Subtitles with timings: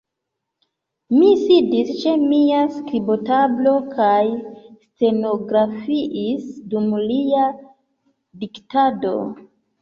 [1.17, 4.23] Mi sidis ĉe mia skribotablo, kaj
[4.87, 7.45] stenografiis dum lia
[8.47, 9.15] diktado.